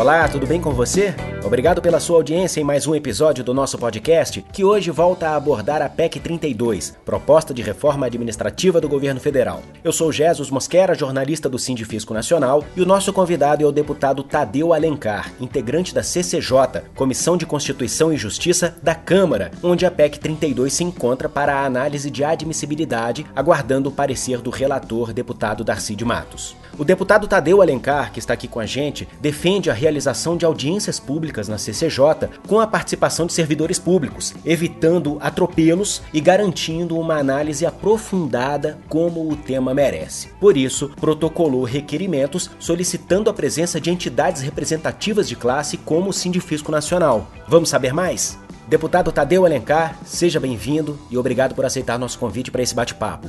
Olá, 0.00 0.26
tudo 0.26 0.46
bem 0.46 0.58
com 0.58 0.72
você? 0.72 1.14
Obrigado 1.44 1.82
pela 1.82 2.00
sua 2.00 2.16
audiência 2.16 2.58
em 2.58 2.64
mais 2.64 2.86
um 2.86 2.94
episódio 2.94 3.44
do 3.44 3.52
nosso 3.52 3.76
podcast, 3.76 4.42
que 4.50 4.64
hoje 4.64 4.90
volta 4.90 5.28
a 5.28 5.36
abordar 5.36 5.82
a 5.82 5.90
PEC 5.90 6.18
32, 6.18 6.96
proposta 7.04 7.52
de 7.52 7.60
reforma 7.60 8.06
administrativa 8.06 8.80
do 8.80 8.88
governo 8.88 9.20
federal. 9.20 9.60
Eu 9.84 9.92
sou 9.92 10.10
Jesus 10.10 10.48
Mosquera, 10.48 10.94
jornalista 10.94 11.50
do 11.50 11.58
Sindifisco 11.58 12.14
Nacional, 12.14 12.64
e 12.74 12.80
o 12.80 12.86
nosso 12.86 13.12
convidado 13.12 13.62
é 13.62 13.66
o 13.66 13.72
deputado 13.72 14.22
Tadeu 14.22 14.72
Alencar, 14.72 15.34
integrante 15.38 15.94
da 15.94 16.02
CCJ, 16.02 16.80
Comissão 16.94 17.36
de 17.36 17.44
Constituição 17.44 18.10
e 18.10 18.16
Justiça 18.16 18.74
da 18.82 18.94
Câmara, 18.94 19.50
onde 19.62 19.84
a 19.84 19.90
PEC 19.90 20.18
32 20.18 20.72
se 20.72 20.82
encontra 20.82 21.28
para 21.28 21.56
a 21.56 21.66
análise 21.66 22.10
de 22.10 22.24
admissibilidade, 22.24 23.26
aguardando 23.36 23.90
o 23.90 23.92
parecer 23.92 24.40
do 24.40 24.48
relator, 24.48 25.12
deputado 25.12 25.62
Darcy 25.62 25.94
de 25.94 26.06
Matos. 26.06 26.56
O 26.78 26.84
deputado 26.84 27.26
Tadeu 27.26 27.60
Alencar, 27.60 28.12
que 28.12 28.18
está 28.18 28.34
aqui 28.34 28.48
com 28.48 28.60
a 28.60 28.66
gente, 28.66 29.06
defende 29.20 29.70
a 29.70 29.74
realização 29.74 30.36
de 30.36 30.44
audiências 30.44 30.98
públicas 30.98 31.48
na 31.48 31.58
CCJ 31.58 32.30
com 32.46 32.60
a 32.60 32.66
participação 32.66 33.26
de 33.26 33.32
servidores 33.32 33.78
públicos, 33.78 34.34
evitando 34.44 35.18
atropelos 35.20 36.02
e 36.12 36.20
garantindo 36.20 36.98
uma 36.98 37.16
análise 37.16 37.66
aprofundada 37.66 38.78
como 38.88 39.30
o 39.30 39.36
tema 39.36 39.74
merece. 39.74 40.28
Por 40.40 40.56
isso, 40.56 40.90
protocolou 41.00 41.64
requerimentos 41.64 42.50
solicitando 42.58 43.28
a 43.28 43.34
presença 43.34 43.80
de 43.80 43.90
entidades 43.90 44.42
representativas 44.42 45.28
de 45.28 45.36
classe 45.36 45.76
como 45.76 46.10
o 46.10 46.12
Sindifisco 46.12 46.72
Nacional. 46.72 47.28
Vamos 47.46 47.68
saber 47.68 47.92
mais? 47.92 48.38
Deputado 48.68 49.10
Tadeu 49.10 49.44
Alencar, 49.44 49.98
seja 50.04 50.38
bem-vindo 50.38 50.98
e 51.10 51.18
obrigado 51.18 51.54
por 51.54 51.64
aceitar 51.64 51.98
nosso 51.98 52.18
convite 52.18 52.50
para 52.50 52.62
esse 52.62 52.74
bate-papo. 52.74 53.28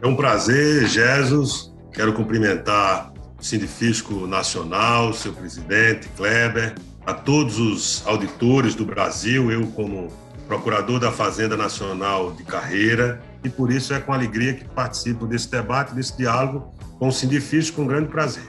É 0.00 0.06
um 0.06 0.16
prazer, 0.16 0.86
Jesus 0.86 1.75
Quero 1.96 2.12
cumprimentar 2.12 3.10
o 3.40 3.42
Sindifisco 3.42 4.26
Nacional, 4.26 5.14
seu 5.14 5.32
presidente, 5.32 6.06
Kleber, 6.14 6.74
a 7.06 7.14
todos 7.14 7.58
os 7.58 8.06
auditores 8.06 8.74
do 8.74 8.84
Brasil, 8.84 9.50
eu 9.50 9.66
como 9.68 10.12
procurador 10.46 11.00
da 11.00 11.10
Fazenda 11.10 11.56
Nacional 11.56 12.32
de 12.32 12.44
carreira, 12.44 13.22
e 13.42 13.48
por 13.48 13.72
isso 13.72 13.94
é 13.94 13.98
com 13.98 14.12
alegria 14.12 14.52
que 14.52 14.66
participo 14.66 15.26
desse 15.26 15.50
debate, 15.50 15.94
desse 15.94 16.14
diálogo 16.18 16.74
com 16.98 17.08
o 17.08 17.12
Sindifisco, 17.12 17.76
com 17.76 17.86
grande 17.86 18.10
prazer. 18.10 18.44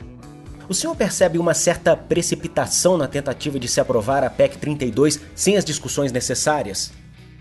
O 0.67 0.73
senhor 0.73 0.93
percebe 0.93 1.37
uma 1.37 1.53
certa 1.53 1.95
precipitação 1.95 2.97
na 2.97 3.07
tentativa 3.07 3.57
de 3.57 3.69
se 3.69 3.79
aprovar 3.79 4.25
a 4.25 4.29
PEC 4.29 4.57
32 4.57 5.21
sem 5.33 5.55
as 5.55 5.63
discussões 5.63 6.11
necessárias? 6.11 6.91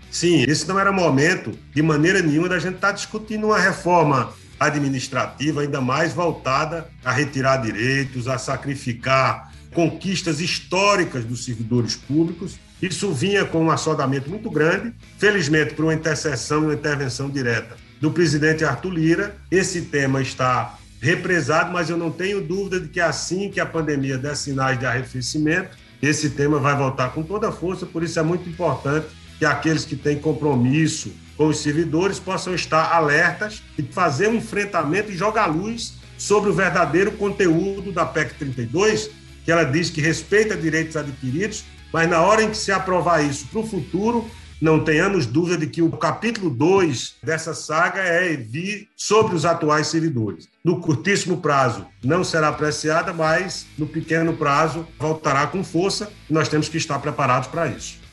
Sim, 0.09 0.45
esse 0.47 0.65
não 0.69 0.79
era 0.79 0.89
momento, 0.89 1.51
de 1.75 1.81
maneira 1.81 2.21
nenhuma, 2.21 2.47
da 2.47 2.59
gente 2.59 2.75
estar 2.75 2.93
discutindo 2.93 3.47
uma 3.47 3.59
reforma 3.59 4.31
administrativa 4.59 5.61
ainda 5.61 5.79
mais 5.81 6.13
voltada 6.13 6.89
a 7.03 7.11
retirar 7.11 7.57
direitos, 7.57 8.27
a 8.27 8.37
sacrificar 8.37 9.53
conquistas 9.73 10.39
históricas 10.39 11.23
dos 11.23 11.45
servidores 11.45 11.95
públicos. 11.95 12.57
Isso 12.81 13.11
vinha 13.11 13.45
com 13.45 13.65
um 13.65 13.71
assodamento 13.71 14.29
muito 14.29 14.49
grande, 14.49 14.93
felizmente 15.17 15.73
por 15.73 15.85
uma 15.85 15.93
intercessão 15.93 16.63
e 16.63 16.65
uma 16.65 16.73
intervenção 16.73 17.29
direta 17.29 17.75
do 17.99 18.11
presidente 18.11 18.63
Arthur 18.63 18.91
Lira. 18.91 19.35
Esse 19.49 19.81
tema 19.83 20.21
está 20.21 20.77
represado, 20.99 21.71
mas 21.71 21.89
eu 21.89 21.97
não 21.97 22.11
tenho 22.11 22.41
dúvida 22.41 22.79
de 22.79 22.87
que 22.87 22.99
assim 22.99 23.49
que 23.49 23.59
a 23.59 23.65
pandemia 23.65 24.17
der 24.17 24.35
sinais 24.35 24.79
de 24.79 24.85
arrefecimento, 24.85 25.69
esse 26.01 26.31
tema 26.31 26.59
vai 26.59 26.75
voltar 26.75 27.09
com 27.09 27.23
toda 27.23 27.51
força, 27.51 27.85
por 27.85 28.03
isso 28.03 28.19
é 28.19 28.23
muito 28.23 28.47
importante 28.47 29.07
que 29.37 29.45
aqueles 29.45 29.85
que 29.85 29.95
têm 29.95 30.17
compromisso 30.17 31.11
com 31.37 31.47
os 31.47 31.59
servidores 31.59 32.19
possam 32.19 32.53
estar 32.55 32.91
alertas 32.91 33.61
e 33.77 33.83
fazer 33.83 34.27
um 34.27 34.35
enfrentamento 34.35 35.11
e 35.11 35.15
jogar 35.15 35.45
luz 35.45 35.93
sobre 36.17 36.49
o 36.49 36.53
verdadeiro 36.53 37.11
conteúdo 37.11 37.91
da 37.91 38.05
PEC 38.05 38.33
32, 38.33 39.11
que 39.45 39.51
ela 39.51 39.63
diz 39.63 39.89
que 39.89 40.01
respeita 40.01 40.57
direitos 40.57 40.97
adquiridos, 40.97 41.63
mas 41.93 42.09
na 42.09 42.21
hora 42.21 42.43
em 42.43 42.49
que 42.49 42.57
se 42.57 42.71
aprovar 42.71 43.23
isso 43.23 43.47
para 43.47 43.59
o 43.59 43.67
futuro, 43.67 44.29
não 44.59 44.83
tenhamos 44.83 45.27
dúvida 45.27 45.59
de 45.59 45.67
que 45.67 45.83
o 45.83 45.91
capítulo 45.91 46.49
2 46.49 47.17
dessa 47.21 47.53
saga 47.53 48.01
é 48.01 48.35
vir 48.35 48.89
sobre 48.95 49.35
os 49.35 49.45
atuais 49.45 49.87
servidores. 49.87 50.49
No 50.63 50.79
curtíssimo 50.81 51.37
prazo 51.37 51.85
não 52.03 52.23
será 52.23 52.47
apreciada, 52.47 53.13
mas 53.13 53.67
no 53.77 53.85
pequeno 53.85 54.33
prazo 54.33 54.87
voltará 54.97 55.45
com 55.45 55.63
força 55.63 56.11
e 56.27 56.33
nós 56.33 56.49
temos 56.49 56.67
que 56.67 56.77
estar 56.77 56.97
preparados 56.97 57.47
para 57.47 57.67
isso. 57.67 58.06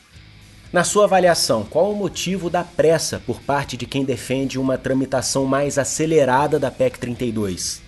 Na 0.75 0.83
sua 0.83 1.05
avaliação, 1.05 1.63
qual 1.63 1.89
o 1.89 1.95
motivo 1.95 2.49
da 2.49 2.61
pressa 2.61 3.17
por 3.25 3.39
parte 3.39 3.77
de 3.77 3.85
quem 3.85 4.03
defende 4.03 4.59
uma 4.59 4.77
tramitação 4.77 5.45
mais 5.45 5.77
acelerada 5.77 6.59
da 6.59 6.69
PEC 6.69 6.99
32? 6.99 7.81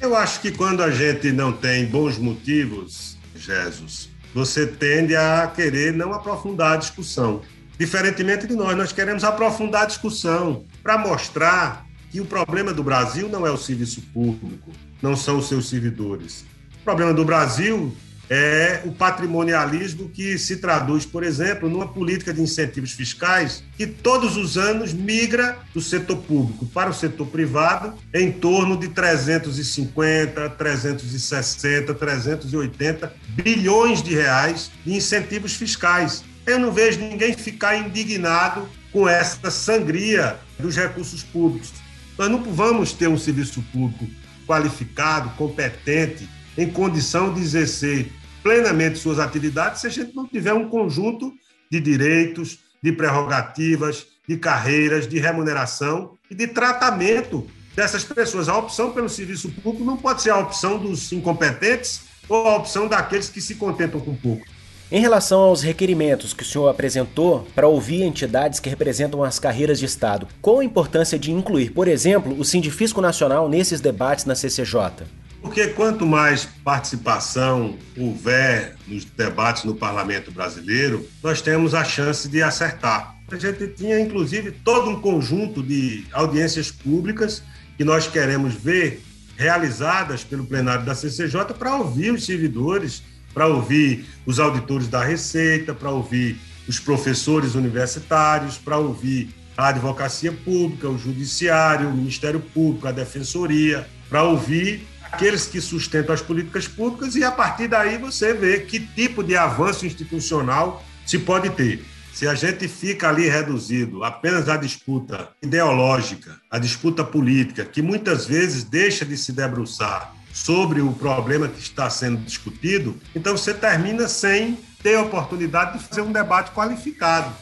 Eu 0.00 0.16
acho 0.16 0.40
que 0.40 0.50
quando 0.50 0.82
a 0.82 0.90
gente 0.90 1.30
não 1.30 1.52
tem 1.52 1.84
bons 1.84 2.16
motivos, 2.16 3.18
Jesus, 3.36 4.08
você 4.34 4.66
tende 4.66 5.14
a 5.14 5.52
querer 5.54 5.92
não 5.92 6.14
aprofundar 6.14 6.72
a 6.72 6.76
discussão. 6.78 7.42
Diferentemente 7.78 8.46
de 8.46 8.54
nós, 8.54 8.74
nós 8.74 8.90
queremos 8.90 9.22
aprofundar 9.22 9.82
a 9.82 9.86
discussão 9.88 10.64
para 10.82 10.96
mostrar 10.96 11.84
que 12.10 12.22
o 12.22 12.24
problema 12.24 12.72
do 12.72 12.82
Brasil 12.82 13.28
não 13.28 13.46
é 13.46 13.50
o 13.50 13.58
serviço 13.58 14.00
público, 14.14 14.70
não 15.02 15.14
são 15.14 15.36
os 15.36 15.46
seus 15.46 15.68
servidores. 15.68 16.46
O 16.80 16.84
problema 16.84 17.12
do 17.12 17.22
Brasil 17.22 17.94
é 18.30 18.82
o 18.84 18.92
patrimonialismo 18.92 20.08
que 20.08 20.38
se 20.38 20.56
traduz, 20.56 21.06
por 21.06 21.22
exemplo, 21.22 21.68
numa 21.68 21.88
política 21.88 22.32
de 22.32 22.42
incentivos 22.42 22.92
fiscais 22.92 23.62
que 23.76 23.86
todos 23.86 24.36
os 24.36 24.58
anos 24.58 24.92
migra 24.92 25.58
do 25.72 25.80
setor 25.80 26.18
público 26.18 26.66
para 26.66 26.90
o 26.90 26.94
setor 26.94 27.26
privado 27.28 27.94
em 28.12 28.30
torno 28.30 28.76
de 28.76 28.88
350, 28.88 30.50
360, 30.50 31.94
380 31.94 33.12
bilhões 33.28 34.02
de 34.02 34.14
reais 34.14 34.70
de 34.84 34.94
incentivos 34.94 35.54
fiscais. 35.54 36.22
Eu 36.46 36.58
não 36.58 36.72
vejo 36.72 37.00
ninguém 37.00 37.32
ficar 37.34 37.76
indignado 37.76 38.68
com 38.92 39.08
essa 39.08 39.50
sangria 39.50 40.36
dos 40.58 40.76
recursos 40.76 41.22
públicos. 41.22 41.72
Nós 42.16 42.30
não 42.30 42.42
vamos 42.42 42.92
ter 42.92 43.06
um 43.06 43.18
serviço 43.18 43.62
público 43.72 44.06
qualificado, 44.46 45.30
competente, 45.36 46.28
em 46.58 46.68
condição 46.68 47.32
de 47.32 47.40
exercer 47.40 48.10
plenamente 48.42 48.98
suas 48.98 49.20
atividades 49.20 49.80
se 49.80 49.86
a 49.86 49.90
gente 49.90 50.14
não 50.14 50.26
tiver 50.26 50.52
um 50.52 50.68
conjunto 50.68 51.32
de 51.70 51.78
direitos, 51.78 52.58
de 52.82 52.90
prerrogativas, 52.90 54.06
de 54.26 54.36
carreiras, 54.36 55.06
de 55.06 55.20
remuneração 55.20 56.18
e 56.28 56.34
de 56.34 56.48
tratamento 56.48 57.46
dessas 57.76 58.02
pessoas. 58.02 58.48
A 58.48 58.58
opção 58.58 58.90
pelo 58.90 59.08
serviço 59.08 59.48
público 59.50 59.84
não 59.84 59.96
pode 59.96 60.20
ser 60.20 60.30
a 60.30 60.38
opção 60.38 60.78
dos 60.78 61.12
incompetentes 61.12 62.02
ou 62.28 62.48
a 62.48 62.56
opção 62.56 62.88
daqueles 62.88 63.28
que 63.28 63.40
se 63.40 63.54
contentam 63.54 64.00
com 64.00 64.16
pouco. 64.16 64.44
Em 64.90 65.00
relação 65.00 65.40
aos 65.40 65.62
requerimentos 65.62 66.32
que 66.32 66.42
o 66.42 66.46
senhor 66.46 66.68
apresentou 66.68 67.46
para 67.54 67.68
ouvir 67.68 68.02
entidades 68.02 68.58
que 68.58 68.70
representam 68.70 69.22
as 69.22 69.38
carreiras 69.38 69.78
de 69.78 69.84
Estado, 69.84 70.26
qual 70.40 70.58
a 70.58 70.64
importância 70.64 71.18
de 71.18 71.30
incluir, 71.30 71.70
por 71.70 71.86
exemplo, 71.86 72.34
o 72.38 72.44
Sindifisco 72.44 73.00
Nacional 73.00 73.48
nesses 73.48 73.80
debates 73.80 74.24
na 74.24 74.34
CCJ? 74.34 75.04
Porque 75.40 75.68
quanto 75.68 76.04
mais 76.04 76.44
participação 76.64 77.78
houver 77.96 78.76
nos 78.86 79.04
debates 79.04 79.64
no 79.64 79.74
parlamento 79.74 80.30
brasileiro, 80.30 81.06
nós 81.22 81.40
temos 81.40 81.74
a 81.74 81.84
chance 81.84 82.28
de 82.28 82.42
acertar. 82.42 83.16
A 83.30 83.36
gente 83.36 83.68
tinha, 83.68 84.00
inclusive, 84.00 84.50
todo 84.50 84.90
um 84.90 85.00
conjunto 85.00 85.62
de 85.62 86.06
audiências 86.12 86.70
públicas 86.70 87.42
que 87.76 87.84
nós 87.84 88.06
queremos 88.06 88.54
ver 88.54 89.02
realizadas 89.36 90.24
pelo 90.24 90.44
plenário 90.44 90.84
da 90.84 90.94
CCJ 90.94 91.54
para 91.56 91.76
ouvir 91.76 92.10
os 92.10 92.26
servidores, 92.26 93.02
para 93.32 93.46
ouvir 93.46 94.04
os 94.26 94.40
auditores 94.40 94.88
da 94.88 95.04
Receita, 95.04 95.72
para 95.72 95.90
ouvir 95.90 96.40
os 96.66 96.80
professores 96.80 97.54
universitários, 97.54 98.58
para 98.58 98.78
ouvir 98.78 99.28
a 99.56 99.68
advocacia 99.68 100.32
pública, 100.32 100.88
o 100.88 100.98
judiciário, 100.98 101.88
o 101.88 101.96
Ministério 101.96 102.40
Público, 102.40 102.88
a 102.88 102.92
defensoria, 102.92 103.88
para 104.08 104.22
ouvir 104.22 104.86
aqueles 105.12 105.46
que 105.46 105.60
sustentam 105.60 106.14
as 106.14 106.22
políticas 106.22 106.68
públicas 106.68 107.14
e 107.16 107.24
a 107.24 107.30
partir 107.30 107.68
daí 107.68 107.98
você 107.98 108.32
vê 108.32 108.60
que 108.60 108.80
tipo 108.80 109.22
de 109.22 109.36
avanço 109.36 109.86
institucional 109.86 110.84
se 111.06 111.18
pode 111.18 111.50
ter. 111.50 111.84
Se 112.12 112.26
a 112.26 112.34
gente 112.34 112.66
fica 112.66 113.08
ali 113.08 113.28
reduzido 113.28 114.02
apenas 114.02 114.48
à 114.48 114.56
disputa 114.56 115.28
ideológica, 115.42 116.36
à 116.50 116.58
disputa 116.58 117.04
política, 117.04 117.64
que 117.64 117.80
muitas 117.80 118.26
vezes 118.26 118.64
deixa 118.64 119.04
de 119.04 119.16
se 119.16 119.32
debruçar 119.32 120.14
sobre 120.32 120.80
o 120.80 120.92
problema 120.92 121.48
que 121.48 121.60
está 121.60 121.88
sendo 121.88 122.18
discutido, 122.18 122.96
então 123.14 123.36
você 123.36 123.54
termina 123.54 124.08
sem 124.08 124.58
ter 124.82 124.96
a 124.96 125.02
oportunidade 125.02 125.78
de 125.78 125.84
fazer 125.84 126.02
um 126.02 126.12
debate 126.12 126.50
qualificado. 126.50 127.32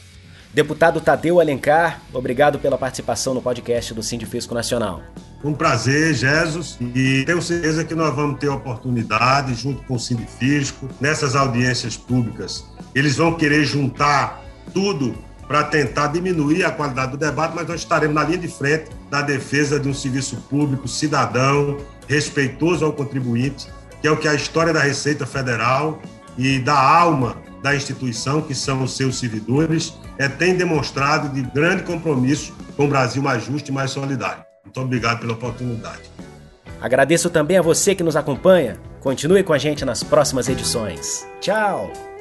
Deputado 0.53 1.01
Tadeu 1.01 1.39
Alencar, 1.39 2.01
obrigado 2.13 2.57
pela 2.57 2.77
participação 2.77 3.33
no 3.33 3.41
podcast 3.41 3.93
do 3.93 4.01
Sindifisco 4.01 4.53
Nacional. 4.53 5.03
Um 5.43 5.53
prazer, 5.53 6.15
Jesus, 6.15 6.77
e 6.81 7.23
tenho 7.25 7.41
certeza 7.41 7.83
que 7.83 7.93
nós 7.93 8.13
vamos 8.15 8.39
ter 8.39 8.49
oportunidade, 8.49 9.53
junto 9.53 9.83
com 9.83 9.93
o 9.93 9.99
Sindifisco, 9.99 10.89
nessas 10.99 11.35
audiências 11.35 11.95
públicas. 11.95 12.65
Eles 12.95 13.17
vão 13.17 13.35
querer 13.35 13.63
juntar 13.63 14.43
tudo 14.73 15.15
para 15.47 15.63
tentar 15.63 16.07
diminuir 16.07 16.65
a 16.65 16.71
qualidade 16.71 17.11
do 17.11 17.17
debate, 17.17 17.55
mas 17.55 17.67
nós 17.67 17.81
estaremos 17.81 18.15
na 18.15 18.23
linha 18.23 18.39
de 18.39 18.47
frente 18.47 18.89
da 19.09 19.21
defesa 19.21 19.79
de 19.79 19.87
um 19.87 19.93
serviço 19.93 20.37
público 20.49 20.87
cidadão, 20.87 21.77
respeitoso 22.07 22.83
ao 22.83 22.91
contribuinte, 22.91 23.67
que 24.01 24.07
é 24.07 24.11
o 24.11 24.17
que 24.17 24.27
a 24.27 24.33
história 24.33 24.73
da 24.73 24.81
Receita 24.81 25.25
Federal 25.25 26.01
e 26.37 26.59
da 26.59 26.77
alma 26.77 27.37
da 27.61 27.75
instituição, 27.75 28.41
que 28.41 28.53
são 28.53 28.83
os 28.83 28.95
seus 28.95 29.19
servidores, 29.19 29.93
é, 30.17 30.27
tem 30.27 30.55
demonstrado 30.55 31.29
de 31.29 31.41
grande 31.41 31.83
compromisso 31.83 32.53
com 32.75 32.85
o 32.85 32.89
Brasil 32.89 33.21
mais 33.21 33.45
justo 33.45 33.69
e 33.69 33.73
mais 33.73 33.91
solidário. 33.91 34.46
Muito 34.67 34.81
obrigado 34.81 35.21
pela 35.21 35.33
oportunidade. 35.33 36.11
Agradeço 36.81 37.29
também 37.29 37.57
a 37.57 37.61
você 37.61 37.95
que 37.95 38.03
nos 38.03 38.17
acompanha. 38.17 38.77
Continue 38.99 39.41
com 39.41 39.53
a 39.53 39.57
gente 39.57 39.85
nas 39.85 40.03
próximas 40.03 40.49
edições. 40.49 41.25
Tchau! 41.39 42.16